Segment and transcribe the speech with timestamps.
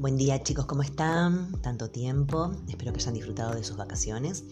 [0.00, 1.60] Buen día chicos, ¿cómo están?
[1.60, 4.44] Tanto tiempo, espero que hayan disfrutado de sus vacaciones.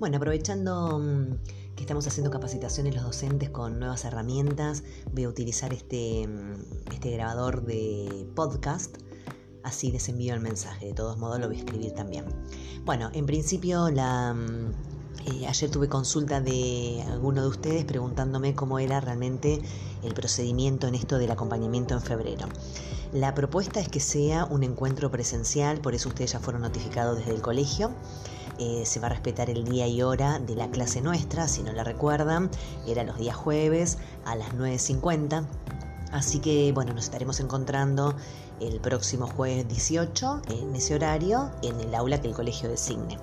[0.00, 1.36] Bueno, aprovechando mm,
[1.76, 4.82] que estamos haciendo capacitaciones los docentes con nuevas herramientas,
[5.12, 8.96] voy a utilizar este, mm, este grabador de podcast.
[9.62, 12.24] Así les envío el mensaje, de todos modos lo voy a escribir también.
[12.84, 18.78] Bueno, en principio la, mm, eh, ayer tuve consulta de alguno de ustedes preguntándome cómo
[18.78, 19.60] era realmente
[20.02, 22.46] el procedimiento en esto del acompañamiento en febrero.
[23.12, 27.34] La propuesta es que sea un encuentro presencial, por eso ustedes ya fueron notificados desde
[27.34, 27.90] el colegio.
[28.58, 31.72] Eh, se va a respetar el día y hora de la clase nuestra, si no
[31.72, 32.50] la recuerdan,
[32.86, 35.46] era los días jueves a las 9.50.
[36.12, 38.14] Así que bueno, nos estaremos encontrando
[38.60, 43.18] el próximo jueves 18 en ese horario en el aula que el colegio designe.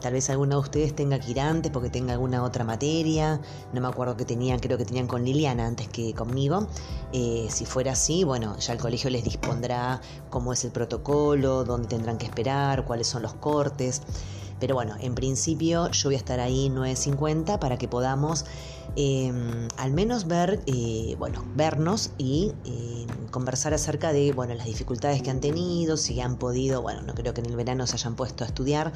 [0.00, 3.40] Tal vez alguno de ustedes tenga que ir antes porque tenga alguna otra materia.
[3.72, 6.66] No me acuerdo que tenían, creo que tenían con Liliana antes que conmigo.
[7.12, 11.88] Eh, si fuera así, bueno, ya el colegio les dispondrá cómo es el protocolo, dónde
[11.88, 14.02] tendrán que esperar, cuáles son los cortes.
[14.60, 18.44] Pero bueno, en principio yo voy a estar ahí 9.50 para que podamos
[18.96, 25.22] Em, al menos ver, eh, bueno, vernos y em, conversar acerca de, bueno, las dificultades
[25.22, 28.16] que han tenido, si han podido, bueno, no creo que en el verano se hayan
[28.16, 28.92] puesto a estudiar,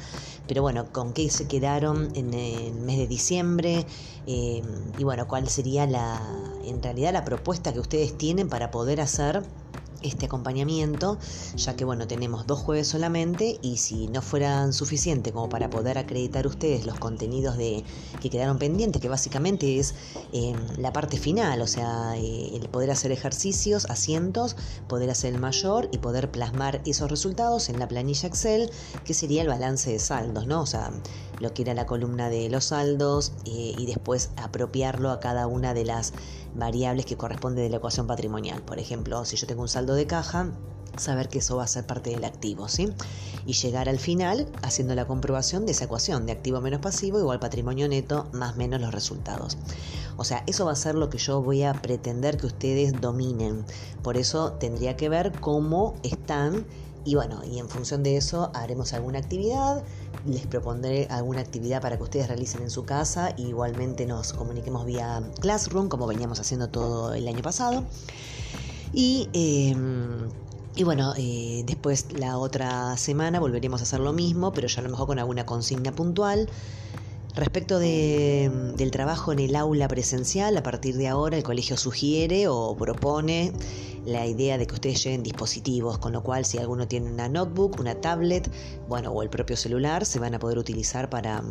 [0.47, 3.85] pero bueno, con qué se quedaron en el mes de diciembre
[4.25, 4.65] em,
[4.97, 6.21] y bueno, cuál sería la,
[6.65, 9.43] en realidad la propuesta que ustedes tienen para poder hacer
[10.05, 11.17] este acompañamiento,
[11.55, 15.97] ya que bueno, tenemos dos jueves solamente y si no fueran suficientes como para poder
[15.97, 17.83] acreditar ustedes los contenidos de,
[18.21, 19.95] que quedaron pendientes, que básicamente es
[20.31, 24.55] em, la parte final, o sea, eh, el poder hacer ejercicios, asientos,
[24.87, 28.69] poder hacer el mayor y poder plasmar esos resultados en la planilla Excel,
[29.03, 30.61] que sería el balance de saldos, ¿no?
[30.61, 30.91] O sea,
[31.39, 35.73] lo que era la columna de los saldos eh, y después apropiarlo a cada una
[35.73, 36.13] de las
[36.55, 38.61] variables que corresponde de la ecuación patrimonial.
[38.61, 40.51] Por ejemplo, si yo tengo un saldo de caja,
[40.97, 42.89] saber que eso va a ser parte del activo, ¿sí?
[43.45, 47.39] Y llegar al final haciendo la comprobación de esa ecuación de activo menos pasivo igual
[47.39, 49.57] patrimonio neto más menos los resultados.
[50.17, 53.65] O sea, eso va a ser lo que yo voy a pretender que ustedes dominen.
[54.01, 56.65] Por eso tendría que ver cómo están
[57.05, 59.83] y bueno, y en función de eso haremos alguna actividad,
[60.25, 65.21] les propondré alguna actividad para que ustedes realicen en su casa, igualmente nos comuniquemos vía
[65.39, 67.83] Classroom, como veníamos haciendo todo el año pasado.
[68.93, 70.29] Y, em,
[70.75, 74.83] y bueno, eh, después la otra semana volveremos a hacer lo mismo, pero ya a
[74.83, 76.49] lo mejor con alguna consigna puntual.
[77.35, 82.77] Respecto del trabajo en el aula presencial, a partir de ahora el colegio sugiere o
[82.77, 83.51] propone
[84.05, 87.79] la idea de que ustedes lleven dispositivos, con lo cual si alguno tiene una notebook,
[87.79, 88.49] una tablet,
[88.87, 91.43] bueno, o el propio celular, se van a poder utilizar para,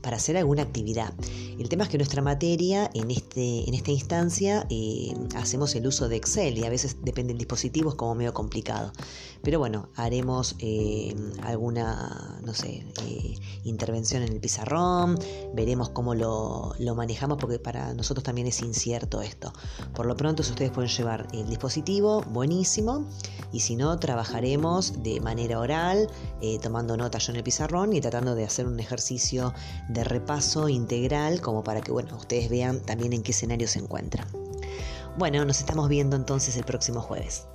[0.00, 1.12] para hacer alguna actividad.
[1.58, 6.08] El tema es que nuestra materia, en, este, en esta instancia, eh, hacemos el uso
[6.08, 8.92] de Excel y a veces depende del dispositivo, es como medio complicado.
[9.42, 13.34] Pero bueno, haremos eh, alguna, no sé, eh,
[13.64, 15.18] intervención en el pizarrón,
[15.54, 19.52] veremos cómo lo, lo manejamos porque para nosotros también es incierto esto.
[19.94, 23.04] Por lo pronto, si ustedes pueden llevar el dispositivo, buenísimo.
[23.52, 26.08] Y si no, trabajaremos de manera oral,
[26.40, 29.52] eh, tomando notas yo en el pizarrón y tratando de hacer un ejercicio
[29.88, 34.26] de repaso integral como para que bueno, ustedes vean también en qué escenario se encuentran.
[35.18, 37.46] Bueno, nos estamos viendo entonces el próximo jueves.